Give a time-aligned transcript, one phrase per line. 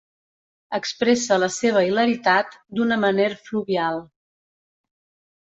[0.77, 4.03] Expressa la seva hilaritat d'una maner fluvial.